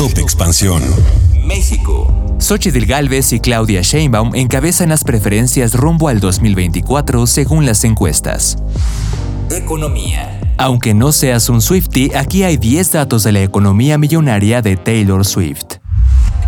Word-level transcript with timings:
Top 0.00 0.16
Expansión. 0.16 0.82
México. 1.44 2.10
Xochitl 2.38 2.86
Galvez 2.86 3.34
y 3.34 3.38
Claudia 3.38 3.82
Sheinbaum 3.82 4.34
encabezan 4.34 4.88
las 4.88 5.04
preferencias 5.04 5.74
rumbo 5.74 6.08
al 6.08 6.20
2024 6.20 7.26
según 7.26 7.66
las 7.66 7.84
encuestas. 7.84 8.56
Economía. 9.50 10.40
Aunque 10.56 10.94
no 10.94 11.12
seas 11.12 11.50
un 11.50 11.60
Swifty, 11.60 12.12
aquí 12.14 12.44
hay 12.44 12.56
10 12.56 12.92
datos 12.92 13.24
de 13.24 13.32
la 13.32 13.42
economía 13.42 13.98
millonaria 13.98 14.62
de 14.62 14.78
Taylor 14.78 15.26
Swift. 15.26 15.76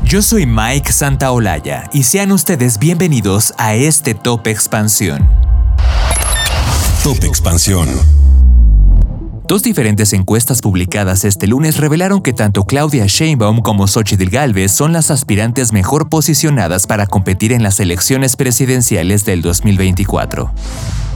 Yo 0.02 0.22
soy 0.22 0.46
Mike 0.46 0.90
Santaolalla 0.90 1.90
y 1.92 2.04
sean 2.04 2.32
ustedes 2.32 2.78
bienvenidos 2.78 3.52
a 3.58 3.74
este 3.74 4.14
Top 4.14 4.46
Expansión. 4.46 5.28
Top 7.04 7.22
Expansión. 7.22 7.90
Dos 9.52 9.62
diferentes 9.62 10.14
encuestas 10.14 10.62
publicadas 10.62 11.26
este 11.26 11.46
lunes 11.46 11.76
revelaron 11.76 12.22
que 12.22 12.32
tanto 12.32 12.64
Claudia 12.64 13.04
Sheinbaum 13.06 13.60
como 13.60 13.86
Xochitl 13.86 14.30
Galvez 14.30 14.72
son 14.72 14.94
las 14.94 15.10
aspirantes 15.10 15.74
mejor 15.74 16.08
posicionadas 16.08 16.86
para 16.86 17.06
competir 17.06 17.52
en 17.52 17.62
las 17.62 17.78
elecciones 17.78 18.36
presidenciales 18.36 19.26
del 19.26 19.42
2024. 19.42 20.50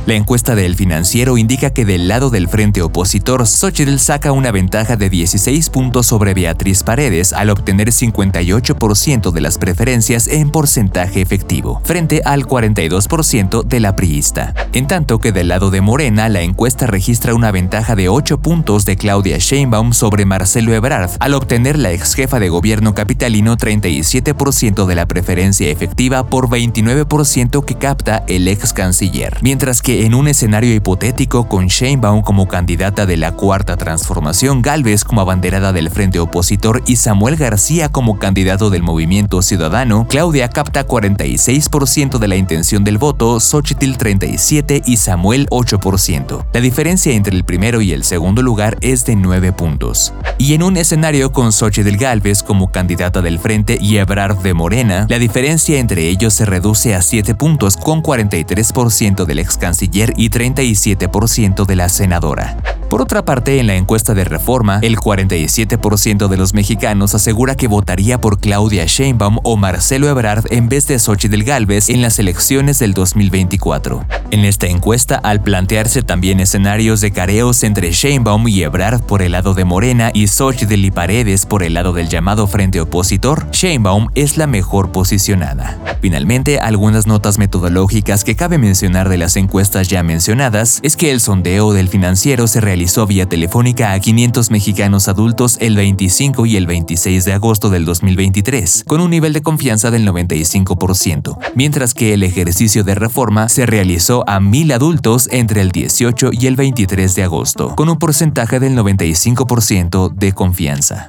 La 0.07 0.15
encuesta 0.15 0.55
del 0.55 0.77
financiero 0.77 1.37
indica 1.37 1.71
que 1.71 1.85
del 1.85 2.07
lado 2.07 2.31
del 2.31 2.47
frente 2.47 2.81
opositor, 2.81 3.45
Xochitl 3.45 3.99
saca 3.99 4.31
una 4.31 4.53
ventaja 4.53 4.95
de 4.95 5.11
16 5.11 5.69
puntos 5.71 6.07
sobre 6.07 6.33
Beatriz 6.33 6.85
Paredes 6.85 7.33
al 7.33 7.51
obtener 7.51 7.89
58% 7.89 9.33
de 9.33 9.41
las 9.41 9.59
preferencias 9.59 10.29
en 10.29 10.51
porcentaje 10.51 11.23
efectivo, 11.23 11.81
frente 11.83 12.23
al 12.25 12.47
42% 12.47 13.65
de 13.65 13.81
la 13.81 13.97
priista. 13.97 14.55
En 14.73 14.87
tanto 14.87 15.19
que 15.19 15.33
del 15.33 15.49
lado 15.49 15.73
de 15.73 15.81
Morena, 15.81 16.29
la 16.29 16.43
encuesta 16.43 16.87
registra 16.87 17.35
una 17.35 17.51
ventaja 17.51 17.97
de 17.97 18.09
8 18.09 18.39
puntos 18.39 18.85
de 18.85 18.95
Claudia 18.97 19.39
Sheinbaum 19.39 19.93
sobre 19.93 20.25
Marcelo 20.25 20.73
Ebrard, 20.73 21.11
al 21.19 21.35
obtener 21.35 21.81
la 21.81 21.91
ex 21.91 22.15
jefa 22.15 22.39
de 22.39 22.49
gobierno 22.49 22.95
capitalino 22.95 23.57
37% 23.57 24.87
de 24.87 24.95
la 24.95 25.07
preferencia 25.07 25.69
efectiva 25.69 26.25
por 26.27 26.49
29% 26.49 27.65
que 27.65 27.75
capta 27.75 28.23
el 28.29 28.47
ex 28.47 28.73
canciller, 28.73 29.39
mientras 29.43 29.83
que 29.83 29.96
en 30.05 30.15
un 30.15 30.29
escenario 30.29 30.75
hipotético 30.75 31.49
con 31.49 31.69
Sheinbaum 31.69 32.21
como 32.21 32.49
candidata 32.49 33.07
de 33.07 33.17
la 33.17 33.33
Cuarta 33.33 33.77
Transformación, 33.77 34.61
Galvez 34.61 35.05
como 35.05 35.21
abanderada 35.21 35.73
del 35.73 35.91
Frente 35.91 36.19
Opositor 36.19 36.83
y 36.87 36.97
Samuel 36.97 37.37
García 37.37 37.89
como 37.89 38.19
candidato 38.19 38.69
del 38.69 38.83
Movimiento 38.83 39.41
Ciudadano, 39.41 40.07
Claudia 40.09 40.49
capta 40.49 40.87
46% 40.87 42.19
de 42.19 42.29
la 42.29 42.37
intención 42.37 42.85
del 42.85 42.99
voto, 42.99 43.41
Xochitl 43.41 43.93
37% 43.93 44.83
y 44.85 44.97
Samuel 44.99 45.47
8%. 45.51 46.47
La 46.53 46.61
diferencia 46.61 47.15
entre 47.15 47.35
el 47.35 47.45
primero 47.45 47.81
y 47.81 47.93
el 47.93 48.05
segundo 48.05 48.43
lugar 48.43 48.77
es 48.83 49.07
de 49.07 49.17
9 49.17 49.53
puntos. 49.53 50.13
Y 50.37 50.53
en 50.53 50.63
un 50.63 50.77
escenario 50.77 51.33
con 51.33 51.53
Xochitl 51.53 51.97
Galvez 51.97 52.43
como 52.43 52.71
candidata 52.71 53.23
del 53.23 53.39
Frente 53.39 53.79
y 53.81 53.97
Ebrard 53.97 54.39
de 54.43 54.53
Morena, 54.53 55.07
la 55.09 55.19
diferencia 55.19 55.79
entre 55.79 56.09
ellos 56.09 56.35
se 56.35 56.45
reduce 56.45 56.95
a 56.95 57.01
7 57.01 57.35
puntos 57.35 57.79
con 57.79 58.03
43% 58.03 59.25
del 59.25 59.39
ex 59.39 59.57
canciller 59.57 59.86
y 60.17 60.31
37% 60.31 61.67
de 61.67 61.77
la 61.77 61.89
senadora. 61.89 62.57
Por 62.89 63.03
otra 63.03 63.25
parte, 63.25 63.59
en 63.59 63.67
la 63.67 63.75
encuesta 63.75 64.15
de 64.15 64.23
reforma, 64.23 64.79
el 64.81 64.97
47% 64.97 66.29
de 66.29 66.37
los 66.37 66.55
mexicanos 66.55 67.17
asegura 67.17 67.57
que 67.57 67.67
votaría 67.67 68.21
por 68.21 68.39
Claudia 68.39 68.85
Sheinbaum 68.87 69.39
o 69.43 69.57
Marcelo 69.57 70.09
Ebrard 70.09 70.45
en 70.51 70.69
vez 70.69 70.87
de 70.87 71.01
Xochitl 71.01 71.43
Galvez 71.43 71.89
en 71.89 72.01
las 72.01 72.21
elecciones 72.21 72.79
del 72.79 72.95
2024. 72.95 74.05
En 74.31 74.45
esta 74.45 74.69
encuesta, 74.69 75.17
al 75.17 75.43
plantearse 75.43 76.03
también 76.03 76.39
escenarios 76.39 77.01
de 77.01 77.11
careos 77.11 77.65
entre 77.65 77.91
Sheinbaum 77.91 78.47
y 78.47 78.63
Ebrard 78.63 79.03
por 79.03 79.21
el 79.21 79.33
lado 79.33 79.53
de 79.55 79.65
Morena 79.65 80.13
y 80.15 80.29
Xochitl 80.29 80.85
y 80.85 80.93
Paredes 80.93 81.45
por 81.45 81.65
el 81.65 81.75
lado 81.75 81.93
del 81.93 82.09
llamado 82.09 82.47
Frente 82.47 82.81
Opositor, 82.81 83.51
Sheinbaum 83.51 84.09
es 84.15 84.37
la 84.37 84.47
mejor 84.47 84.93
posicionada. 84.93 85.77
Finalmente, 86.01 86.61
algunas 86.61 87.09
notas 87.09 87.39
metodológicas 87.39 88.23
que 88.23 88.37
cabe 88.37 88.59
mencionar 88.59 89.09
de 89.09 89.19
las 89.19 89.35
encuestas 89.35 89.89
ya 89.89 90.05
mencionadas 90.05 90.79
es 90.85 90.97
que 90.97 91.11
el 91.11 91.21
sondeo 91.21 91.73
del 91.73 91.89
financiero 91.89 92.47
se 92.47 92.61
realizó 92.61 92.76
realizó 92.77 93.07
vía 93.07 93.25
telefónica 93.25 93.95
a 93.95 94.01
500 94.01 94.51
mexicanos 94.51 95.09
adultos 95.09 95.57
el 95.61 95.77
25 95.77 96.45
y 96.45 96.59
el 96.59 96.67
26 96.67 97.25
de 97.25 97.33
agosto 97.33 97.71
del 97.71 97.87
2023, 97.87 98.85
con 98.87 99.01
un 99.01 99.09
nivel 99.09 99.33
de 99.33 99.41
confianza 99.41 99.91
del 99.91 100.07
95%, 100.07 101.39
mientras 101.55 101.95
que 101.95 102.13
el 102.13 102.23
ejercicio 102.23 102.85
de 102.85 102.95
reforma 102.95 103.49
se 103.49 103.65
realizó 103.65 104.25
a 104.29 104.41
1.000 104.41 104.75
adultos 104.75 105.27
entre 105.33 105.63
el 105.63 105.71
18 105.71 106.33
y 106.35 106.49
el 106.49 106.57
23 106.57 107.15
de 107.15 107.23
agosto, 107.23 107.75
con 107.75 107.89
un 107.89 107.99
porcentaje 107.99 108.61
del 108.61 108.77
95% 108.77 110.13
de 110.13 110.33
confianza. 110.35 111.09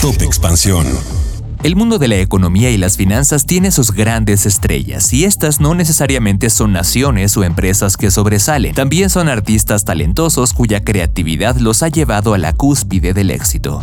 Top 0.00 0.22
Expansión. 0.22 0.86
El 1.62 1.76
mundo 1.76 1.98
de 1.98 2.08
la 2.08 2.16
economía 2.16 2.70
y 2.70 2.78
las 2.78 2.96
finanzas 2.96 3.44
tiene 3.44 3.70
sus 3.70 3.92
grandes 3.92 4.46
estrellas, 4.46 5.12
y 5.12 5.24
estas 5.24 5.60
no 5.60 5.74
necesariamente 5.74 6.48
son 6.48 6.72
naciones 6.72 7.36
o 7.36 7.44
empresas 7.44 7.98
que 7.98 8.10
sobresalen, 8.10 8.74
también 8.74 9.10
son 9.10 9.28
artistas 9.28 9.84
talentosos 9.84 10.54
cuya 10.54 10.82
creatividad 10.82 11.56
los 11.56 11.82
ha 11.82 11.88
llevado 11.88 12.32
a 12.32 12.38
la 12.38 12.54
cúspide 12.54 13.12
del 13.12 13.30
éxito. 13.30 13.82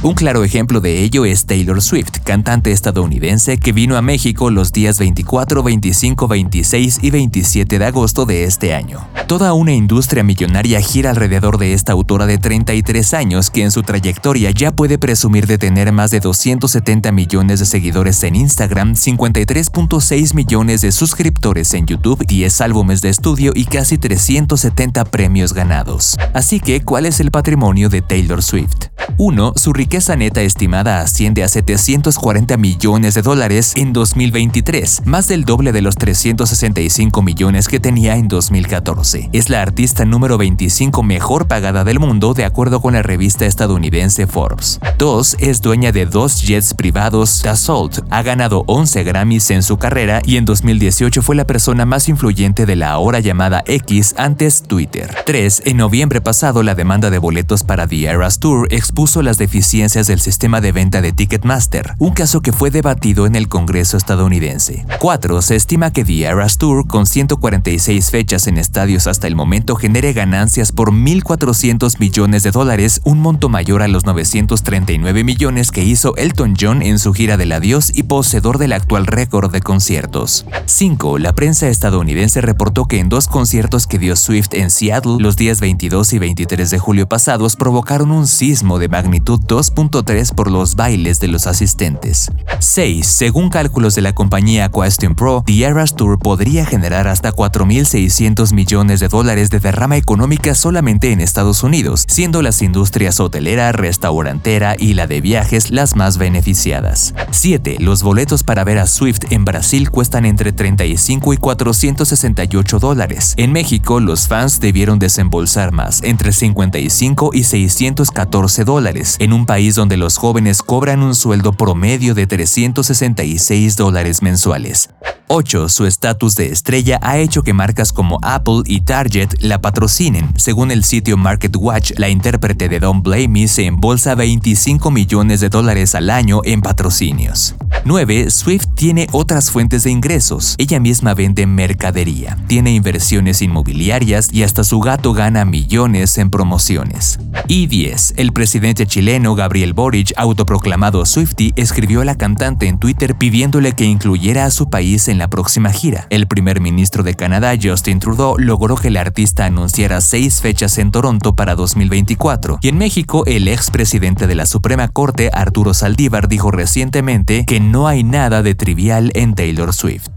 Un 0.00 0.14
claro 0.14 0.44
ejemplo 0.44 0.80
de 0.80 1.02
ello 1.02 1.24
es 1.24 1.44
Taylor 1.44 1.82
Swift, 1.82 2.20
cantante 2.22 2.70
estadounidense 2.70 3.58
que 3.58 3.72
vino 3.72 3.96
a 3.96 4.02
México 4.02 4.48
los 4.48 4.70
días 4.70 4.96
24, 5.00 5.64
25, 5.64 6.28
26 6.28 7.00
y 7.02 7.10
27 7.10 7.80
de 7.80 7.84
agosto 7.84 8.24
de 8.24 8.44
este 8.44 8.74
año. 8.74 9.08
Toda 9.26 9.54
una 9.54 9.72
industria 9.72 10.22
millonaria 10.22 10.80
gira 10.80 11.10
alrededor 11.10 11.58
de 11.58 11.72
esta 11.72 11.94
autora 11.94 12.26
de 12.26 12.38
33 12.38 13.12
años 13.12 13.50
que 13.50 13.64
en 13.64 13.72
su 13.72 13.82
trayectoria 13.82 14.52
ya 14.52 14.70
puede 14.70 14.98
presumir 14.98 15.48
de 15.48 15.58
tener 15.58 15.90
más 15.90 16.12
de 16.12 16.20
270 16.20 17.10
millones 17.10 17.58
de 17.58 17.66
seguidores 17.66 18.22
en 18.22 18.36
Instagram, 18.36 18.94
53.6 18.94 20.32
millones 20.34 20.80
de 20.80 20.92
suscriptores 20.92 21.74
en 21.74 21.86
YouTube, 21.86 22.24
10 22.24 22.60
álbumes 22.60 23.00
de 23.00 23.08
estudio 23.08 23.50
y 23.52 23.64
casi 23.64 23.98
370 23.98 25.04
premios 25.06 25.52
ganados. 25.52 26.16
Así 26.34 26.60
que, 26.60 26.84
¿cuál 26.84 27.04
es 27.04 27.18
el 27.18 27.32
patrimonio 27.32 27.88
de 27.88 28.00
Taylor 28.00 28.44
Swift? 28.44 28.86
1. 29.16 29.54
Su 29.56 29.72
neta 30.16 30.42
estimada 30.42 31.00
asciende 31.00 31.42
a 31.42 31.48
740 31.48 32.56
millones 32.56 33.14
de 33.14 33.22
dólares 33.22 33.72
en 33.74 33.92
2023, 33.92 35.02
más 35.06 35.28
del 35.28 35.44
doble 35.44 35.72
de 35.72 35.80
los 35.80 35.96
365 35.96 37.22
millones 37.22 37.68
que 37.68 37.80
tenía 37.80 38.16
en 38.16 38.28
2014. 38.28 39.30
Es 39.32 39.48
la 39.48 39.62
artista 39.62 40.04
número 40.04 40.36
25 40.38 41.02
mejor 41.02 41.46
pagada 41.48 41.84
del 41.84 41.98
mundo 41.98 42.34
de 42.34 42.44
acuerdo 42.44 42.80
con 42.80 42.94
la 42.94 43.02
revista 43.02 43.46
estadounidense 43.46 44.26
Forbes. 44.26 44.78
2. 44.98 45.36
Es 45.40 45.62
dueña 45.62 45.90
de 45.90 46.06
dos 46.06 46.42
jets 46.42 46.74
privados 46.74 47.42
Dassault. 47.42 48.00
Ha 48.10 48.22
ganado 48.22 48.64
11 48.66 49.04
Grammys 49.04 49.50
en 49.50 49.62
su 49.62 49.78
carrera 49.78 50.20
y 50.24 50.36
en 50.36 50.44
2018 50.44 51.22
fue 51.22 51.34
la 51.34 51.46
persona 51.46 51.86
más 51.86 52.08
influyente 52.08 52.66
de 52.66 52.76
la 52.76 52.90
ahora 52.90 53.20
llamada 53.20 53.62
X 53.66 54.14
antes 54.18 54.62
Twitter. 54.62 55.14
3. 55.24 55.62
En 55.64 55.78
noviembre 55.78 56.20
pasado 56.20 56.62
la 56.62 56.74
demanda 56.74 57.10
de 57.10 57.18
boletos 57.18 57.64
para 57.64 57.86
The 57.86 58.04
Eras 58.04 58.38
Tour 58.38 58.68
expuso 58.70 59.22
las 59.22 59.38
deficiencias 59.38 59.77
del 59.78 60.18
sistema 60.18 60.60
de 60.60 60.72
venta 60.72 61.00
de 61.00 61.12
Ticketmaster, 61.12 61.94
un 61.98 62.12
caso 62.12 62.40
que 62.40 62.52
fue 62.52 62.72
debatido 62.72 63.26
en 63.26 63.36
el 63.36 63.46
Congreso 63.46 63.96
estadounidense. 63.96 64.84
4. 64.98 65.40
Se 65.40 65.54
estima 65.54 65.92
que 65.92 66.04
The 66.04 66.24
Eras 66.24 66.58
Tour, 66.58 66.88
con 66.88 67.06
146 67.06 68.10
fechas 68.10 68.48
en 68.48 68.58
estadios 68.58 69.06
hasta 69.06 69.28
el 69.28 69.36
momento, 69.36 69.76
genere 69.76 70.12
ganancias 70.14 70.72
por 70.72 70.90
1.400 70.90 72.00
millones 72.00 72.42
de 72.42 72.50
dólares, 72.50 73.00
un 73.04 73.20
monto 73.20 73.48
mayor 73.48 73.82
a 73.82 73.88
los 73.88 74.04
939 74.04 75.22
millones 75.22 75.70
que 75.70 75.84
hizo 75.84 76.16
Elton 76.16 76.54
John 76.60 76.82
en 76.82 76.98
su 76.98 77.12
gira 77.12 77.36
del 77.36 77.52
adiós 77.52 77.92
y 77.94 78.02
poseedor 78.02 78.58
del 78.58 78.72
actual 78.72 79.06
récord 79.06 79.52
de 79.52 79.60
conciertos. 79.60 80.44
5. 80.66 81.18
La 81.18 81.34
prensa 81.34 81.68
estadounidense 81.68 82.40
reportó 82.40 82.86
que 82.86 82.98
en 82.98 83.08
dos 83.08 83.28
conciertos 83.28 83.86
que 83.86 84.00
dio 84.00 84.16
Swift 84.16 84.54
en 84.54 84.70
Seattle 84.70 85.18
los 85.20 85.36
días 85.36 85.60
22 85.60 86.14
y 86.14 86.18
23 86.18 86.68
de 86.68 86.78
julio 86.80 87.08
pasados 87.08 87.54
provocaron 87.54 88.10
un 88.10 88.26
sismo 88.26 88.80
de 88.80 88.88
magnitud 88.88 89.40
2.3 89.74 90.34
por 90.34 90.50
los 90.50 90.76
bailes 90.76 91.20
de 91.20 91.28
los 91.28 91.46
asistentes. 91.46 92.30
6. 92.60 93.06
Según 93.06 93.50
cálculos 93.50 93.94
de 93.94 94.02
la 94.02 94.12
compañía 94.12 94.70
Question 94.70 95.14
Pro, 95.14 95.42
The 95.44 95.64
Eras 95.64 95.94
Tour 95.94 96.18
podría 96.18 96.64
generar 96.64 97.08
hasta 97.08 97.32
4.600 97.32 98.52
millones 98.52 99.00
de 99.00 99.08
dólares 99.08 99.50
de 99.50 99.60
derrama 99.60 99.96
económica 99.96 100.54
solamente 100.54 101.12
en 101.12 101.20
Estados 101.20 101.62
Unidos, 101.62 102.04
siendo 102.08 102.40
las 102.40 102.62
industrias 102.62 103.20
hotelera, 103.20 103.72
restaurantera 103.72 104.76
y 104.78 104.94
la 104.94 105.06
de 105.06 105.20
viajes 105.20 105.70
las 105.70 105.96
más 105.96 106.16
beneficiadas. 106.16 107.14
7. 107.30 107.76
Los 107.80 108.02
boletos 108.02 108.42
para 108.42 108.64
ver 108.64 108.78
a 108.78 108.86
Swift 108.86 109.30
en 109.30 109.44
Brasil 109.44 109.90
cuestan 109.90 110.24
entre 110.24 110.52
35 110.52 111.34
y 111.34 111.36
468 111.36 112.78
dólares. 112.78 113.34
En 113.36 113.52
México, 113.52 114.00
los 114.00 114.28
fans 114.28 114.60
debieron 114.60 114.98
desembolsar 114.98 115.72
más, 115.72 116.02
entre 116.02 116.32
55 116.32 117.30
y 117.34 117.44
614 117.44 118.64
dólares 118.64 118.68
dólares, 118.68 119.16
en 119.18 119.32
un 119.32 119.44
país 119.44 119.57
donde 119.74 119.96
los 119.96 120.16
jóvenes 120.16 120.62
cobran 120.62 121.02
un 121.02 121.14
sueldo 121.14 121.52
promedio 121.52 122.14
de 122.14 122.26
366 122.26 123.76
dólares 123.76 124.22
mensuales. 124.22 124.90
8. 125.28 125.68
Su 125.68 125.86
estatus 125.86 126.34
de 126.36 126.48
estrella 126.48 126.98
ha 127.02 127.18
hecho 127.18 127.42
que 127.42 127.52
marcas 127.52 127.92
como 127.92 128.18
Apple 128.22 128.62
y 128.64 128.80
Target 128.80 129.28
la 129.40 129.60
patrocinen. 129.60 130.30
Según 130.36 130.70
el 130.70 130.84
sitio 130.84 131.16
MarketWatch, 131.16 131.92
la 131.98 132.08
intérprete 132.08 132.68
de 132.68 132.80
Don't 132.80 133.04
Blame 133.04 133.28
Me 133.28 133.48
se 133.48 133.66
embolsa 133.66 134.14
25 134.14 134.90
millones 134.90 135.40
de 135.40 135.50
dólares 135.50 135.94
al 135.94 136.10
año 136.10 136.40
en 136.44 136.62
patrocinios. 136.62 137.54
9. 137.84 138.30
Swift 138.30 138.66
tiene 138.74 139.06
otras 139.12 139.50
fuentes 139.50 139.84
de 139.84 139.90
ingresos. 139.90 140.54
Ella 140.58 140.80
misma 140.80 141.14
vende 141.14 141.46
mercadería, 141.46 142.36
tiene 142.46 142.72
inversiones 142.72 143.42
inmobiliarias 143.42 144.32
y 144.32 144.42
hasta 144.42 144.64
su 144.64 144.80
gato 144.80 145.12
gana 145.12 145.44
millones 145.44 146.18
en 146.18 146.30
promociones. 146.30 147.18
Y 147.46 147.66
10. 147.66 148.14
El 148.16 148.32
presidente 148.32 148.86
chileno 148.86 149.34
Gabriel 149.34 149.72
Boric, 149.72 150.12
autoproclamado 150.16 151.04
Swifty, 151.06 151.52
escribió 151.56 152.00
a 152.00 152.04
la 152.04 152.16
cantante 152.16 152.66
en 152.66 152.78
Twitter 152.78 153.14
pidiéndole 153.14 153.72
que 153.72 153.84
incluyera 153.84 154.44
a 154.44 154.50
su 154.50 154.68
país 154.68 155.08
en 155.18 155.20
la 155.20 155.28
próxima 155.28 155.72
gira. 155.72 156.06
El 156.10 156.28
primer 156.28 156.60
ministro 156.60 157.02
de 157.02 157.14
Canadá, 157.14 157.54
Justin 157.60 157.98
Trudeau, 157.98 158.36
logró 158.38 158.76
que 158.76 158.86
el 158.86 158.96
artista 158.96 159.46
anunciara 159.46 160.00
seis 160.00 160.40
fechas 160.40 160.78
en 160.78 160.92
Toronto 160.92 161.34
para 161.34 161.56
2024. 161.56 162.60
Y 162.62 162.68
en 162.68 162.78
México, 162.78 163.24
el 163.26 163.48
expresidente 163.48 164.28
de 164.28 164.36
la 164.36 164.46
Suprema 164.46 164.86
Corte, 164.86 165.30
Arturo 165.32 165.74
Saldívar, 165.74 166.28
dijo 166.28 166.52
recientemente 166.52 167.44
que 167.46 167.58
no 167.58 167.88
hay 167.88 168.04
nada 168.04 168.42
de 168.42 168.54
trivial 168.54 169.10
en 169.14 169.34
Taylor 169.34 169.74
Swift. 169.74 170.08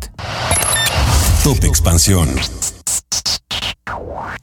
Top 1.43 1.63
Expansión. 1.63 2.29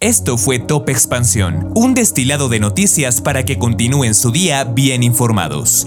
Esto 0.01 0.39
fue 0.39 0.59
Top 0.59 0.89
Expansión, 0.89 1.71
un 1.75 1.95
destilado 1.95 2.49
de 2.49 2.59
noticias 2.59 3.21
para 3.21 3.45
que 3.45 3.59
continúen 3.59 4.15
su 4.15 4.33
día 4.33 4.65
bien 4.65 5.05
informados. 5.05 5.87